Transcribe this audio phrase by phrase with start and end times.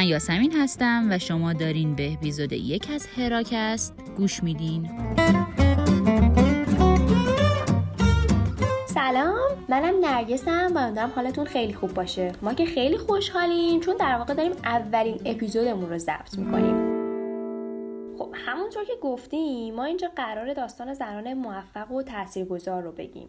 [0.00, 4.90] من یاسمین هستم و شما دارین به اپیزود یک از هراکست گوش میدین.
[8.86, 12.32] سلام منم نرگسم و امیدوارم حالتون خیلی خوب باشه.
[12.42, 16.76] ما که خیلی خوشحالیم چون در واقع داریم اولین اپیزودمون رو ضبط می‌کنیم.
[18.18, 23.28] خب همونطور که گفتیم ما اینجا قرار داستان زنان موفق و تاثیرگذار رو بگیم.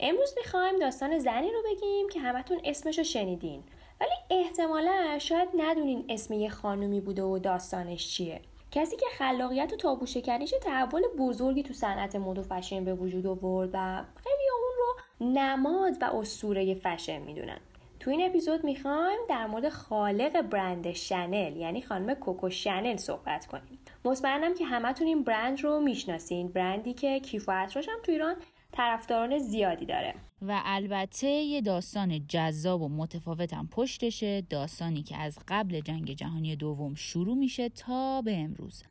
[0.00, 3.62] امروز می‌خوایم داستان زنی رو بگیم که همتون اسمش رو شنیدین.
[4.00, 8.40] ولی احتمالا شاید ندونین اسم یه خانومی بوده و داستانش چیه.
[8.70, 13.26] کسی که خلاقیت و تابو شکنیش تحول بزرگی تو صنعت مد و فشن به وجود
[13.26, 17.58] آورد و خیلی اون رو نماد و اسطوره فشن می‌دونن.
[18.00, 23.78] تو این اپیزود می‌خوایم در مورد خالق برند شنل یعنی خانم کوکو شنل صحبت کنیم.
[24.04, 26.48] مطمئنم که همتون این برند رو می‌شناسین.
[26.48, 27.68] برندی که کیف و هم
[28.02, 28.36] تو ایران
[28.76, 30.14] طرفداران زیادی داره.
[30.42, 36.94] و البته یه داستان جذاب و متفاوتم پشتشه داستانی که از قبل جنگ جهانی دوم
[36.94, 38.82] شروع میشه تا به امروز.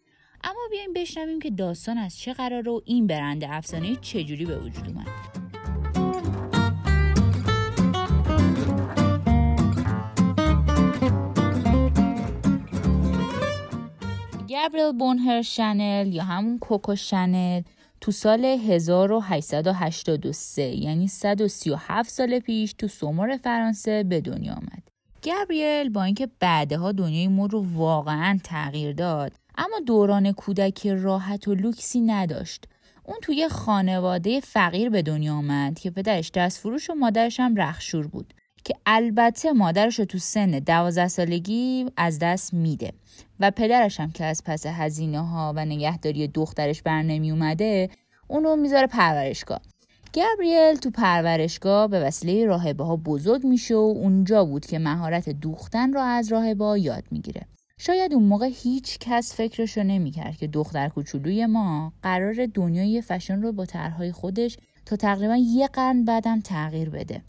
[0.44, 4.88] اما بیایم بشنویم که داستان از چه قراره و این برند افسانه چجوری به وجود
[4.88, 5.08] اومد.
[14.50, 17.62] گابریل بونهر شنل یا همون کوکو شنل
[18.02, 24.88] تو سال 1883 یعنی 137 سال پیش تو سومر فرانسه به دنیا آمد.
[25.24, 31.56] گابریل با اینکه بعدها دنیای مد رو واقعا تغییر داد اما دوران کودکی راحت و
[31.56, 32.66] لوکسی نداشت.
[33.04, 38.08] اون توی خانواده فقیر به دنیا آمد که پدرش دست فروش و مادرش هم رخشور
[38.08, 38.34] بود.
[38.66, 42.94] که البته مادرش رو تو سن دوازده سالگی از دست میده
[43.40, 47.90] و پدرش هم که از پس هزینه ها و نگهداری دخترش بر نمی اومده
[48.28, 49.62] اونو می‌ذاره پرورشگاه.
[50.14, 55.94] گابریل تو پرورشگاه به وسیله راهبه ها بزرگ میشه و اونجا بود که مهارت دوختن
[55.94, 57.42] را از راهبه یاد می‌گیره.
[57.78, 63.52] شاید اون موقع هیچ کس فکرشو نمی‌کرد که دختر کوچولوی ما قرار دنیای فشن رو
[63.52, 67.22] با طرحهای خودش تا تقریبا یه قرن بعدم تغییر بده.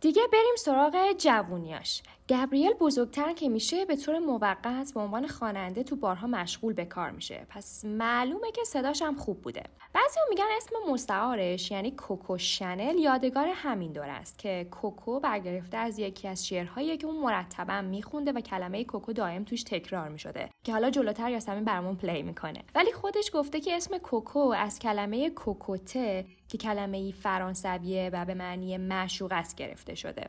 [0.00, 2.02] دیگه بریم سراغ جوونیاش.
[2.28, 7.10] گبریل بزرگتر که میشه به طور موقت به عنوان خواننده تو بارها مشغول به کار
[7.10, 7.46] میشه.
[7.48, 9.62] پس معلومه که صداش هم خوب بوده.
[9.94, 15.98] بعضی میگن اسم مستعارش یعنی کوکو شنل یادگار همین دوره است که کوکو برگرفته از
[15.98, 20.72] یکی از شعرهایی که اون مرتبا میخونده و کلمه کوکو دائم توش تکرار می‌شده که
[20.72, 22.62] حالا جلوتر یاسمین برامون play می‌کنه.
[22.74, 28.34] ولی خودش گفته که اسم کوکو از کلمه cocotte ه که کلمه فرانسویه و به
[28.34, 30.28] معنی معشوق است گرفته شده.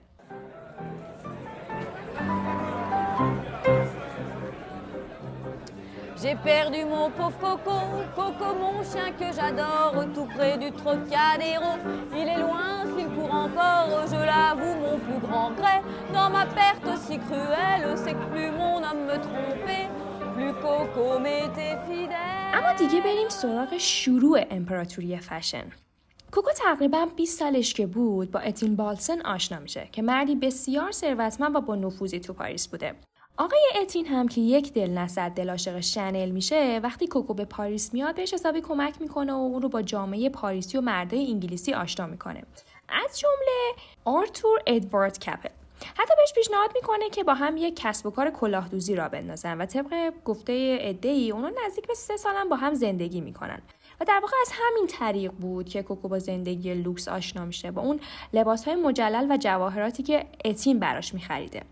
[6.22, 7.80] J'ai perdu mon pauvre Coco,
[8.14, 11.72] Coco mon chien que j'adore, tout près du Trocadéro.
[12.20, 15.76] Il est loin, s'il court encore, je l'avoue, mon plus grand gré.
[16.14, 19.88] Dans ma perte si cruelle, c'est que plus mon âme me trompait,
[20.36, 22.54] plus Coco m'était fidèle.
[22.54, 25.66] اما دیگه بریم سراغ شروع امپراتوری فشن.
[26.32, 31.56] کوکو تقریبا 20 سالش که بود با اتین بالسن آشنا میشه که مردی بسیار ثروتمند
[31.56, 32.96] و با نفوذی تو پاریس بوده.
[33.40, 37.46] آقای اتین هم که یک دل نه صد دل عاشق شنل میشه وقتی کوکو به
[37.46, 41.74] پاریس میاد بهش حسابی کمک می‌کنه و اون رو با جامعه پاریسی و مردای انگلیسی
[41.74, 42.44] آشنا می‌کنه.
[42.90, 45.50] از جمله آرتور ادوارد کپل.
[45.98, 49.66] حتی بهش پیشنهاد می‌کنه که با هم یک کسب و کار کلاهدوزی راه بندازن و
[49.66, 53.62] طبق گفته عده‌ای اونا نزدیک به سه سالم با هم زندگی می‌کنن.
[54.02, 57.82] و در واقع از همین طریق بود که کوکو با زندگی لوکس آشنا میشه با
[57.82, 58.00] اون
[58.34, 61.64] لباس های مجلل و جواهراتی که اتین براش میخریده.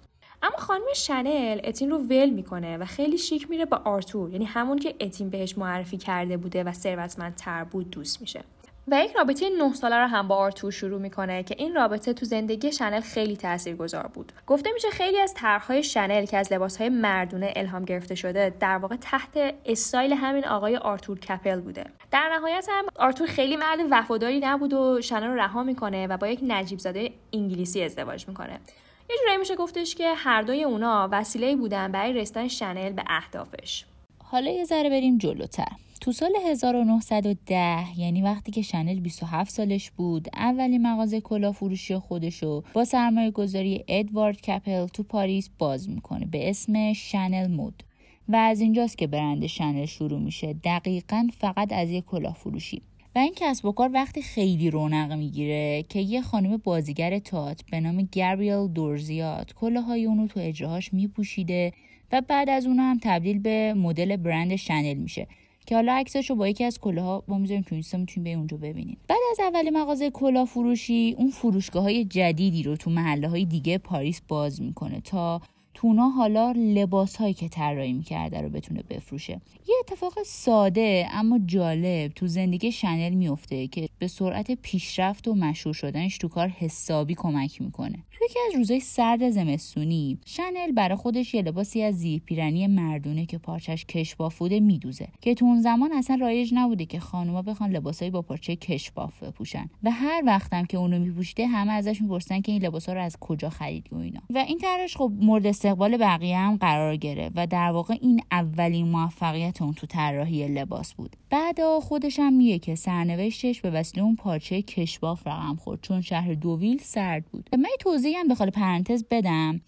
[0.42, 4.80] اما خانم شنل اتین رو ول می‌کنه و خیلی شیک میره با آرتور یعنی همون
[4.80, 8.44] که اتین بهش معرفی کرده بوده و ثروتمندتر بود دوست میشه.
[8.92, 12.26] و یک رابطه نه ساله رو هم با آرتور شروع می‌کنه که این رابطه تو
[12.26, 14.32] زندگی شنل خیلی تاثیرگذار بود.
[14.48, 18.96] گفته میشه خیلی از طرحهای شنل که از لباسهای مردونه الهام گرفته شده در واقع
[18.96, 21.86] تحت استایل همین آقای آرتور کپل بوده.
[22.12, 26.28] در نهایت هم آرتور خیلی مرد وفاداری نبود و شنل رو رها می‌کنه و با
[26.28, 28.60] یک نجیب زاده انگلیسی ازدواج می‌کنه.
[29.10, 33.86] یه جورایی میشه گفتش که هر دوی اونا وسیله بودن برای رسیدن شنل به اهدافش.
[34.24, 35.72] حالا یه ذره بریم جلوتر.
[36.02, 42.64] تو سال 1910 یعنی وقتی که شنل 27 سالش بود اولین مغازه کلا فروشی خودشو
[42.74, 47.84] با سرمایه گذاری ادوارد کپل تو پاریس باز می‌کنه به اسم شنل مود.
[48.30, 50.54] و از اینجاست که برند شنل شروع میشه.
[50.54, 52.82] دقیقا فقط از یک کلاه فروشی
[53.18, 57.80] و این کسب و کار وقتی خیلی رونق می‌گیره که یه خانم بازیگر تات به
[57.80, 61.74] نام گابریل دورزیات کلاهای اونو تو اجراهاش میپوشیده
[62.12, 65.28] و بعد از اون هم تبدیل به مدل برند شنل میشه
[65.66, 68.58] که حالا عکسش رو با یکی از کلاها با می‌ذاریم تو اینستا می‌تونیم به اونجا
[68.58, 68.98] ببینید.
[69.08, 73.78] بعد از اول مغازه کلاه فروشی اون فروشگاه های جدیدی رو تو محله های دیگه
[73.78, 75.42] پاریس باز می‌کنه تا
[75.80, 79.42] تونا حالا لباس هایی که طراحی می‌کرده رو بتونه بفروشه.
[79.68, 85.74] یه اتفاق ساده اما جالب تو زندگی شنل میفته که به سرعت پیشرفت و مشهور
[85.74, 88.04] شدنش تو کار حسابی کمک می‌کنه.
[88.12, 93.26] تو یکی از روزهای سرد زمستونی شنل برای خودش یه لباسی از زیر پیرنی مردونه
[93.26, 97.72] که پارچش کش بافوده میدوزه که تو اون زمان اصلا رایج نبوده که خانوما بخوان
[97.72, 99.70] لباسایی با پارچه کش باف بپوشن.
[99.84, 103.50] و هر وقتم که اونو میپوشیده همه ازش می‌پرسن که این لباسا رو از کجا
[103.50, 104.22] خریدی و اینا.
[104.30, 108.88] و این طرحش خب مورد استقبال بقیه هم قرار گرفت و در واقع این اولین
[108.88, 111.16] موفقیت اون تو طراحی لباس بود.
[111.30, 116.34] بعد خودش هم میگه که سرنوشتش به وسیله اون پارچه کشباف رقم خورد چون شهر
[116.34, 117.50] دوویل سرد بود.
[117.60, 119.62] من توضیحی هم به پرانتز بدم.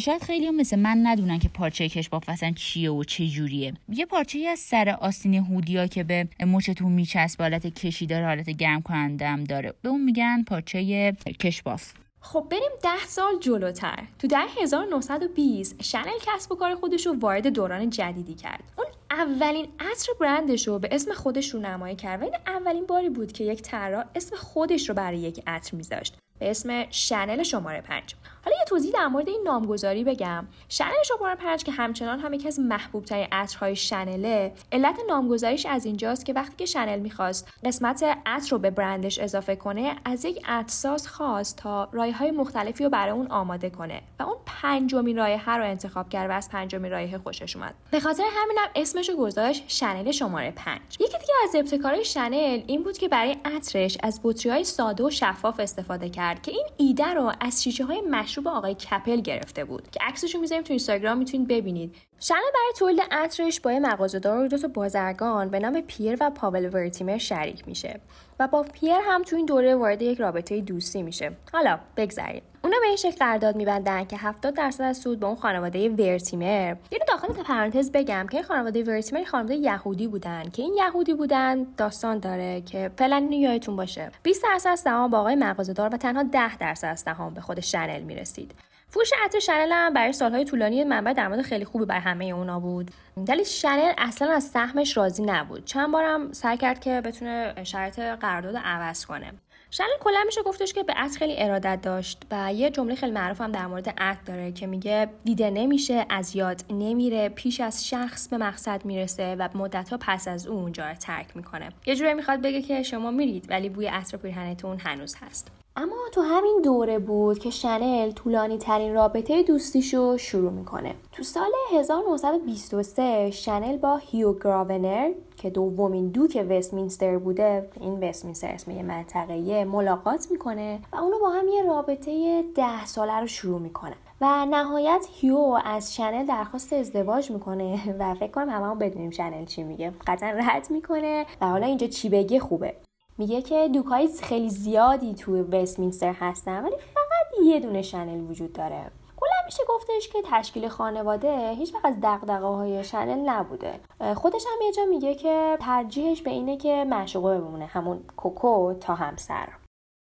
[0.00, 3.74] شاید خیلی هم مثل من ندونن که پارچه کشباف اصلا چیه و چه جوریه.
[3.88, 8.82] یه پارچه از سر آستین هودیا که به مچتون میچسب حالت کشی داره حالت گرم
[8.82, 9.74] کنندم داره.
[9.82, 11.92] به اون میگن پارچه کشباف.
[12.32, 14.04] خب بریم ده سال جلوتر.
[14.18, 18.64] تو ده 1920 شنل کسب و کار خودش رو وارد دوران جدیدی کرد.
[18.78, 23.08] اون اولین عطر برندش رو به اسم خودش رو نمایی کرد و این اولین باری
[23.08, 26.16] بود که یک طراح اسم خودش رو برای یک عطر میذاشت.
[26.38, 28.14] به اسم شنل شماره پنج.
[28.44, 30.46] حالا یه توضیح در مورد این نامگذاری بگم.
[30.68, 35.86] شنل شماره پنج که همچنان هم یکی از محبوب ترین عطرهای شنله علت نامگذاریش از
[35.86, 40.42] اینجاست که وقتی که شنل می‌خواست قسمت عطر رو به برندش اضافه کنه از یک
[40.48, 45.52] عطرساز خواست تا رایه های مختلفی رو برای اون آماده کنه و اون پنجمین رایحه
[45.52, 47.74] رو انتخاب کرد و از پنجمین رایحه خوشش اومد.
[47.90, 50.80] به خاطر همینم اسمش رو گذاشت شنل شماره پنج.
[51.00, 55.10] یکی دیگه از ابتکارهای شنل این بود که برای عطرش از بطری های ساده و
[55.10, 56.25] شفاف استفاده کرد.
[56.34, 60.40] که این ایده رو از شیشه های مشروب آقای کپل گرفته بود که عکسش رو
[60.40, 61.94] می‌ذاریم تو اینستاگرام می‌تونید ببینید.
[62.20, 66.30] شنل برای تولید عطرش با یه مغازه‌دار و دو تا بازرگان به نام پیر و
[66.30, 68.00] پاول ورتیمر شریک میشه.
[68.40, 71.32] و با پیر هم تو این دوره وارد یک رابطه دوستی میشه.
[71.52, 72.42] حالا بگذریم.
[72.64, 76.76] اونا به این شکل قرارداد میبندن که 70 درصد از سود به اون خانواده ورتیمر.
[76.90, 81.66] یعنی داخل پرانتز بگم که این خانواده ورتیمر خانواده یهودی بودن که این یهودی بودن
[81.76, 84.10] داستان داره که فعلا اینو باشه.
[84.22, 87.60] 20 درصد از سهام با آقای مغازه‌دار و تنها 10 درصد از سهام به خود
[87.60, 88.54] شنل می‌رسید.
[88.88, 92.90] فروش عطر شنل هم برای سالهای طولانی منبع درآمد خیلی خوبی برای همه اونا بود.
[93.16, 95.64] ولی شنل اصلا از سهمش راضی نبود.
[95.64, 99.32] چند بارم سعی کرد که بتونه شرط قرارداد عوض کنه.
[99.70, 103.40] شنل کلا میشه گفتش که به عطر خیلی ارادت داشت و یه جمله خیلی معروف
[103.40, 108.28] هم در مورد عطر داره که میگه دیده نمیشه از یاد نمیره پیش از شخص
[108.28, 111.68] به مقصد می‌رسه و مدت ها پس از اون اونجا رو ترک می‌کنه.
[111.86, 115.65] یه جوری می‌خواد بگه که شما میرید ولی بوی عطر پیرهنتون هنوز هست.
[115.78, 120.94] اما تو همین دوره بود که شنل طولانی ترین رابطه دوستیشو شروع می‌کنه.
[121.12, 128.70] تو سال 1923 شنل با هیو گراونر که دومین دوک وستمینستر بوده این وستمینستر اسم
[128.70, 133.94] یه منطقه ملاقات می‌کنه و اونو با هم یه رابطه ده ساله رو شروع می‌کنه.
[134.20, 139.62] و نهایت هیو از شنل درخواست ازدواج می‌کنه و فکر کنم همه بدونیم شنل چی
[139.62, 139.92] میگه.
[140.06, 142.74] قطعا رد می‌کنه و حالا اینجا چی بگه خوبه.
[143.18, 148.90] میگه که دوکای خیلی زیادی تو وستمینستر هستن ولی فقط یه دونه شنل وجود داره.
[149.16, 153.80] کلا میشه گفتش که تشکیل خانواده هیچ وقت از دقدقه های شنل نبوده.
[154.16, 158.94] خودش هم یه جا میگه که ترجیحش به اینه که معشوقه بمونه همون کوکو تا
[158.94, 159.48] همسر.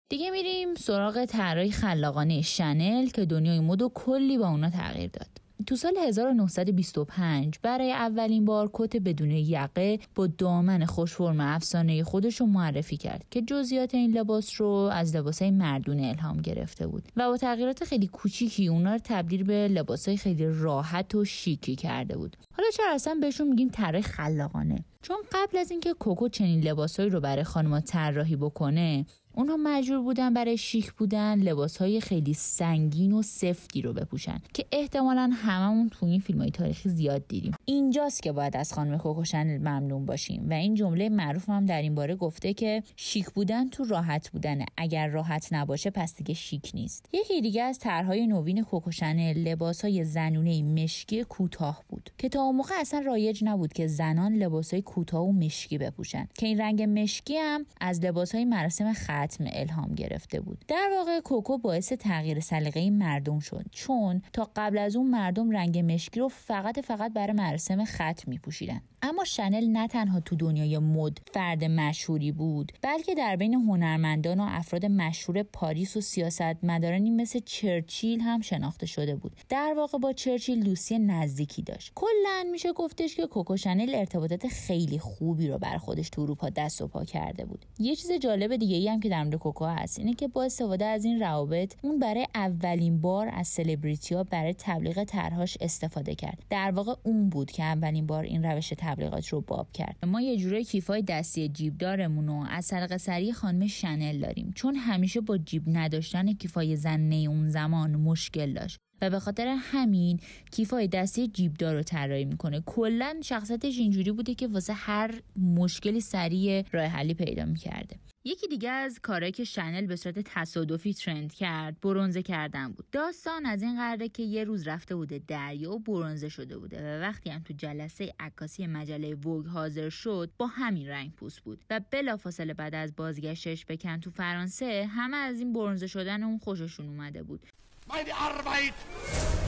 [0.10, 5.47] دیگه میریم سراغ طراحی خلاقانه شنل که دنیای مد و کلی با اونا تغییر داد.
[5.66, 12.46] تو سال 1925 برای اولین بار کت بدون یقه با دامن خوشفرم افسانه خودش رو
[12.46, 17.38] معرفی کرد که جزئیات این لباس رو از لباسای مردونه الهام گرفته بود و با
[17.38, 22.38] تغییرات خیلی کوچیکی اونا رو تبدیل به لباسای خیلی راحت و شیکی کرده بود.
[22.58, 27.20] حالا چرا اصلا بهشون میگیم طراح خلاقانه؟ چون قبل از اینکه کوکو چنین لباسایی رو
[27.20, 29.06] برای خانم‌ها طراحی بکنه
[29.38, 34.66] اونها مجبور بودن برای شیک بودن لباس های خیلی سنگین و سفتی رو بپوشن که
[34.72, 37.54] احتمالا هممون تو این فیلم های تاریخی زیاد دیدیم.
[37.66, 41.82] اینجاست که باید از خانم کوکو شنل ممنون باشیم و این جمله معروف هم در
[41.82, 44.66] این باره گفته که شیک بودن تو راحت بودنه.
[44.78, 47.10] اگر راحت نباشه پس دیگه شیک نیست.
[47.14, 52.42] یکی دیگه از طرحهای نوین کوکو شنل لباس های زنونه مشکی کوتاه بود که تا
[52.42, 56.28] اون موقع اصلا رایج نبود که زنان لباس های کوتاه و مشکی بپوشن.
[56.38, 58.94] که این رنگ مشکی هم از لباس های مراسم
[59.28, 60.66] ختم الهام گرفته بود.
[60.68, 63.66] در واقع کوکو باعث تغییر سلیقه مردم شد.
[63.72, 68.38] چون تا قبل از اون مردم رنگ مشکی رو فقط فقط برای مراسم ختم می
[68.38, 74.40] پوشیدن اما شنل نه تنها تو دنیای مد فرد مشهوری بود بلکه در بین هنرمندان
[74.40, 79.32] و افراد مشهور پاریس و سیاستمدارانی مثل چرچیل هم شناخته شده بود.
[79.50, 81.92] در واقع با چرچیل دوستی نزدیکی داشت.
[81.96, 86.82] کلا میشه گفتش که کوکو شنل ارتباطات خیلی خوبی رو بر خودش تو اروپا دست
[86.82, 87.66] و پا کرده بود.
[87.80, 90.86] یه چیز جالب دیگه ای هم که در مورد کوکو هست اینه که با استفاده
[90.86, 96.44] از این روابط اون برای اولین بار از سلبریتی ها برای تبلیغ طرحهاش استفاده کرد.
[96.50, 100.06] در واقع اون بود که اولین بار این روش تبلیغات رو باب کرد.
[100.06, 104.52] ما یه جوره کیفای دستی جیبدارمون رو از سرق سری خانم شنل داریم.
[104.56, 108.78] چون همیشه با جیب نداشتن کیفای زنه اون زمان مشکل داشت.
[109.02, 110.20] و به خاطر همین
[110.52, 112.62] کیفای دستی جیبدار رو طراحی می‌کنه.
[112.66, 117.96] کلا شخصیتش اینجوری بوده که واسه هر مشکلی سریع راه حلی پیدا می‌کرده.
[118.28, 123.46] یکی دیگه از کارهایی که شنل به صورت تصادفی ترند کرد برونزه کردن بود داستان
[123.46, 127.30] از این قراره که یه روز رفته بوده دریا و برونزه شده بوده و وقتی
[127.30, 132.54] هم تو جلسه عکاسی مجله ووگ حاضر شد با همین رنگ پوست بود و بلافاصله
[132.54, 137.24] بعد از بازگشتش به کن تو فرانسه همه از این برونزه شدن اون خوششون اومده
[137.24, 137.48] بود
[137.90, 138.78] meine Arbeit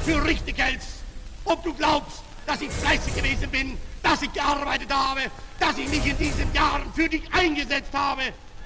[0.05, 0.57] für richtig.
[1.51, 3.67] Ob du glaubst, dass ich fleißig gewesen bin,
[4.07, 5.23] dass ich gearbeitet habe,
[5.63, 7.09] dass ich mich in diesen Jahren für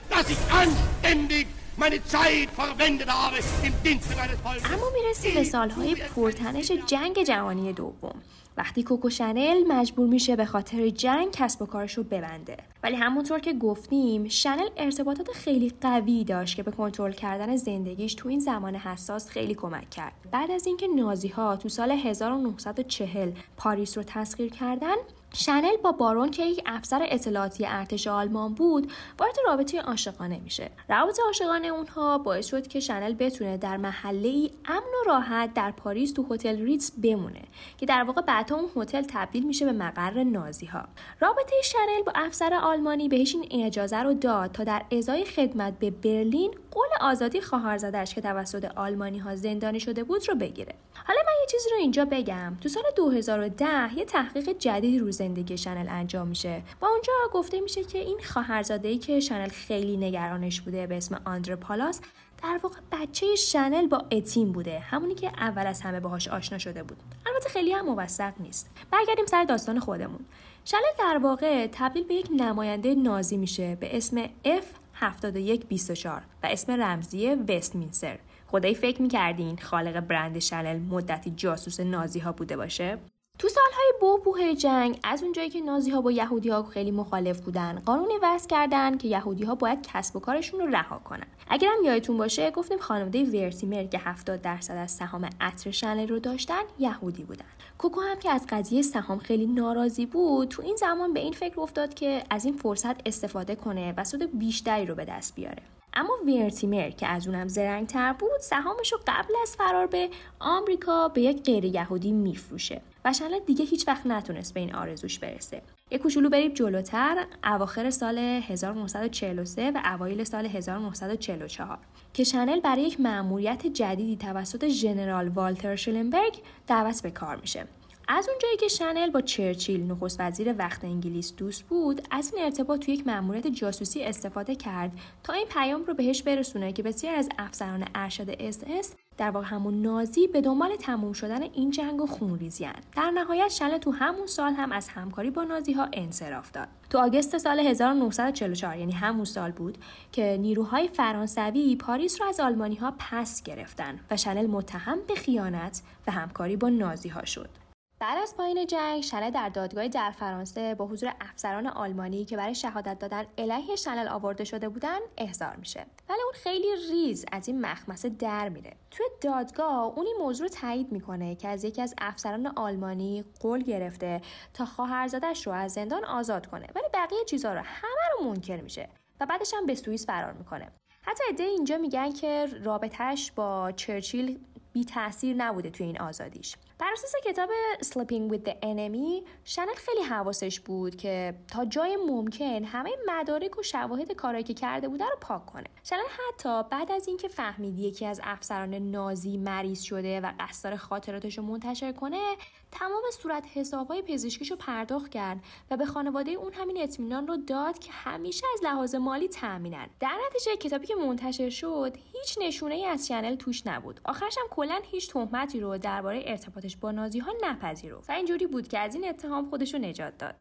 [0.09, 4.73] dass ich anständig meine Zeit verwendet habe im Dienste meines Volkes.
[4.73, 8.21] اما می‌رسیم به سالهای پرتنش جنگ جهانی دوم.
[8.57, 12.57] وقتی کوکو شنل مجبور میشه به خاطر جنگ کسب و کارش رو ببنده.
[12.83, 18.29] ولی همونطور که گفتیم شنل ارتباطات خیلی قوی داشت که به کنترل کردن زندگیش تو
[18.29, 20.13] این زمان حساس خیلی کمک کرد.
[20.31, 24.95] بعد از اینکه نازی ها تو سال 1940 پاریس رو تسخیر کردن
[25.35, 30.69] شنل با بارون که یک افسر اطلاعاتی ارتش آلمان بود وارد رابطه عاشقانه میشه.
[30.89, 35.71] رابطه عاشقانه اونها باعث شد که شنل بتونه در محله ای امن و راحت در
[35.71, 37.41] پاریس تو هتل ریتز بمونه
[37.77, 40.83] که در واقع بعدها اون هتل تبدیل میشه به مقر نازی ها
[41.19, 45.91] رابطه شنل با افسر آلمانی بهش این اجازه رو داد تا در ازای خدمت به
[45.91, 50.75] برلین قول آزادی خواهرزادش که توسط آلمانی ها زندانی شده بود رو بگیره.
[51.07, 52.57] حالا من یه چیزی رو اینجا بگم.
[52.61, 56.61] تو سال 2010 یه تحقیق جدیدی رو زندگی شنل انجام میشه.
[56.79, 61.55] با اونجا گفته میشه که این خواهرزاده که شنل خیلی نگرانش بوده به اسم آندر
[61.55, 62.01] پالاس
[62.43, 66.83] در واقع بچه شنل با اتیم بوده همونی که اول از همه باهاش آشنا شده
[66.83, 66.97] بود.
[67.25, 68.69] البته خیلی هم موثق نیست.
[68.91, 70.25] برگردیم سر داستان خودمون.
[70.65, 76.07] شنل در واقع تبدیل به یک نماینده نازی میشه به اسم F7124
[76.43, 82.57] و اسم رمزی وستمینستر خدایی فکر می‌کردین خالق برند شنل مدتی جاسوس نازی ها بوده
[82.57, 82.97] باشه؟
[83.39, 87.81] تو سالهای بوبوه جنگ از اونجایی که نازی ها با یهودی ها خیلی مخالف بودن
[87.85, 91.27] قانونی وضع کردن که یهودی ها باید کسب و کارشون رو رها کنن.
[91.47, 96.61] اگرم یادتون باشه گفتیم خانواده ورتیمر که 70 درصد از سهام عطر شنل رو داشتن
[96.79, 97.45] یهودی بودن.
[97.77, 101.61] کوکو هم که از قضیه سهام خیلی ناراضی بود تو این زمان به این فکر
[101.61, 105.63] افتاد که از این فرصت استفاده کنه و سود بیشتری رو به دست بیاره.
[105.95, 110.09] اما ورتیمر که از اونم زرنگ تر بود سهامش رو قبل از فرار به
[110.39, 115.19] آمریکا به یک غیر یهودی میفروشه و شنل دیگه هیچ وقت نتونست به این آرزوش
[115.19, 115.61] برسه.
[115.91, 121.77] یک کوچولو بریم جلوتر اواخر سال 1943 و اوایل سال 1944
[122.13, 126.33] که شنل برای یک مأموریت جدیدی توسط ژنرال والتر شلنبرگ
[126.67, 127.67] دعوت به کار میشه.
[128.07, 132.79] از اونجایی که شنل با چرچیل نخست وزیر وقت انگلیس دوست بود از این ارتباط
[132.79, 134.91] تو یک مأموریت جاسوسی استفاده کرد
[135.23, 139.45] تا این پیام رو بهش برسونه که بسیاری از افسران ارشد اس اس در واقع
[139.45, 142.73] همون نازی به دنبال تموم شدن این جنگ و خونریزی‌ان.
[142.95, 146.67] در نهایت شنل تو همون سال هم از همکاری با نازی ها انصراف داد.
[146.89, 149.77] تو آگست سال 1944 یعنی همون سال بود
[150.11, 155.81] که نیروهای فرانسوی پاریس رو از آلمانی ها پس گرفتن و شنل متهم به خیانت
[156.07, 157.62] و همکاری با نازی ها شد.
[158.03, 162.55] بعد از پایان جنگ شنل در دادگاهی در فرانسه با حضور افسران آلمانی که برای
[162.55, 165.85] شهادت دادن علیه شنل آورده شده بودن احضار میشه.
[166.09, 168.73] ولی اون خیلی ریز از این مخمسه در میره.
[168.91, 173.63] توی دادگاه اون این موضوع رو تایید می‌کنه که از یکی از افسران آلمانی قول
[173.63, 174.21] گرفته
[174.53, 176.67] تا خواهرزادش رو از زندان آزاد کنه.
[176.75, 180.67] ولی بقیه چیزها رو همه رو منکر میشه و بعدش هم به سوئیس فرار می‌کنه.
[181.01, 184.39] حتی ایده اینجا میگن که رابطهش با چرچیل
[184.73, 186.55] بی تاثیر نبوده توی این آزادیش.
[186.83, 187.49] بر اساس کتاب
[187.81, 193.63] Sleeping with the Enemy شنل خیلی حواسش بود که تا جای ممکن همه مدارک و
[193.63, 195.67] شواهد کارایی که کرده بوده رو پاک کنه.
[195.83, 201.37] شنل حتی بعد از اینکه فهمید یکی از افسران نازی مریض شده و قصد خاطراتش
[201.37, 202.35] رو منتشر کنه
[202.71, 205.39] تمام صورت حسابهای پزشکیش رو پرداخت کرد
[205.71, 210.17] و به خانواده اون همین اطمینان رو داد که همیشه از لحاظ مالی تامینن در
[210.27, 214.01] نتیجه کتابی که منتشر شد هیچ نشونه ای از شنل توش نبود.
[214.05, 218.67] آخرش هم کلا هیچ تهمتی رو درباره ارتباطش با نازی ها نپذیرفت و اینجوری بود
[218.67, 220.35] که از این اتهام خودش رو نجات داد.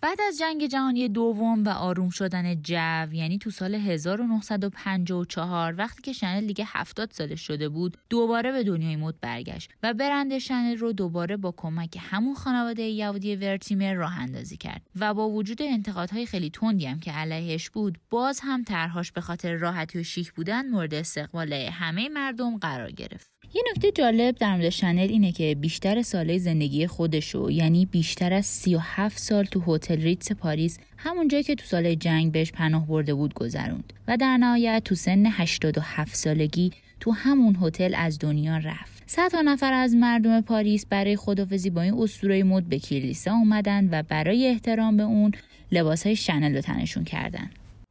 [0.00, 6.12] بعد از جنگ جهانی دوم و آروم شدن جو یعنی تو سال 1954 وقتی که
[6.12, 10.92] شنل دیگه 70 سالش شده بود دوباره به دنیای مد برگشت و برند شنل رو
[10.92, 16.50] دوباره با کمک همون خانواده یهودی ورتیمر راه اندازی کرد و با وجود انتقادهای خیلی
[16.50, 20.94] تندی هم که علیهش بود باز هم طرحهاش به خاطر راحتی و شیک بودن مورد
[20.94, 23.35] استقبال همه مردم قرار گرفت.
[23.56, 28.46] یه نکته جالب در مورد شنل اینه که بیشتر سال‌های زندگی خودشو یعنی بیشتر از
[28.46, 33.14] 37 سال تو هتل ریتز پاریس همون جایی که تو سال جنگ بهش پناه برده
[33.14, 36.70] بود گذروند و در نهایت تو سن 87 سالگی
[37.00, 39.02] تو همون هتل از دنیا رفت.
[39.06, 44.02] صدها نفر از مردم پاریس برای خداحافظی با این اسطوره مد به کلیسا اومدن و
[44.02, 45.32] برای احترام به اون
[45.72, 47.50] لباس های شنل رو تنشون کردن.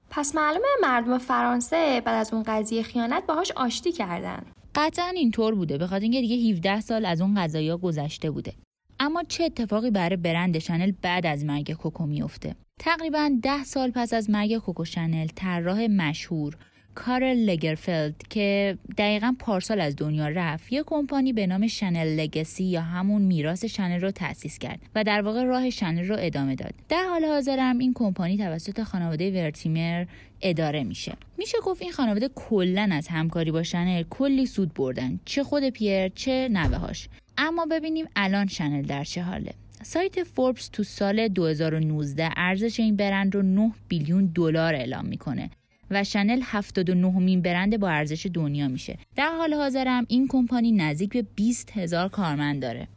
[0.09, 4.41] پس معلومه مردم فرانسه بعد از اون قضیه خیانت باهاش آشتی کردن.
[4.75, 8.53] قطعا اینطور بوده به خاطر اینکه دیگه 17 سال از اون قضایا گذشته بوده.
[8.99, 14.13] اما چه اتفاقی برای برند شنل بعد از مرگ کوکو میفته تقریبا ده سال پس
[14.13, 16.57] از مرگ کوکو شنل طراح مشهور
[16.95, 22.81] کارل لگرفلد که دقیقا پارسال از دنیا رفت یه کمپانی به نام شنل لگسی یا
[22.81, 26.73] همون میراث شنل رو تأسیس کرد و در واقع راه شنل رو ادامه داد.
[26.89, 30.05] در حال حاضرم این کمپانی توسط خانواده ورتیمر
[30.41, 31.13] اداره میشه.
[31.37, 36.09] میشه گفت این خانواده کلا از همکاری با شنل کلی سود بردن چه خود پیر
[36.09, 39.53] چه نوه‌هاش اما ببینیم الان شنل در چه حاله.
[39.83, 45.49] سایت فوربس تو سال 2019 ارزش این برند رو 9 billion دلار اعلام می‌کنه.
[45.91, 48.97] و شنل 79 مین برند با ارزش دنیا میشه.
[49.15, 52.87] در حال حاضرم این کمپانی نزدیک به 20 هزار کارمند داره.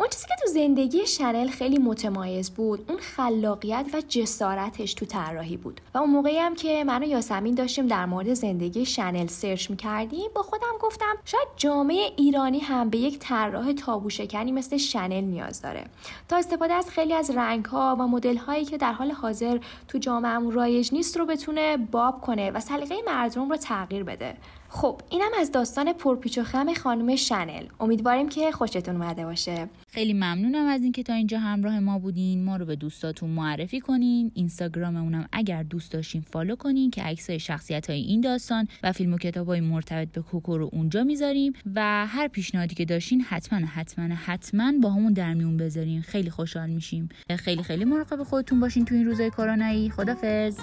[0.00, 2.84] اون چیزی که تو زندگی شنل خیلی متمایز بود.
[2.88, 5.80] اون خلاقیت و جسارتش تو طراحی بود.
[5.94, 10.30] و اون موقعی هم که من و یاسمین داشتیم در مورد زندگی شنل search می‌کردیم
[10.34, 15.84] با خودم گفتم شاید جامعه ایرانی هم به یک طراح تابوشکنی مثل شنل نیاز داره.
[16.28, 19.58] تا استفاده از خیلی از رنگ ها و مدل هایی که در حال حاضر
[19.88, 24.34] تو جامعهمون رایج نیست رو بتونه باب کنه و سلیقه مردم رو تغییر بده.
[24.68, 27.66] خب اینم از داستان پرپیچ و خم خانم شنل.
[27.80, 29.68] امیدواریم که خوشتون اومده باشه.
[29.88, 30.12] خیلی
[30.44, 32.44] ممنونم از اینکه تا اینجا همراه ما بودین.
[32.44, 34.30] ما رو به دوستاتون معرفی کنین.
[34.34, 39.18] اینستاگراممونم اگر دوست داشتین follow کنین که عکسای شخصیت های این داستان و فیلم و
[39.18, 44.14] کتاب های مرتبط به کوکو رو اونجا می‌ذاریم و هر پیشنهادی که داشتین حتما حتما
[44.14, 46.02] حتما باهامون در میون بذارین.
[46.02, 47.08] خیلی خوشحال میشیم.
[47.38, 50.58] خیلی خیلی مراقب خودتون باشین تو این روزای کرونایی خدافظ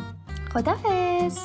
[0.54, 1.38] خدافظ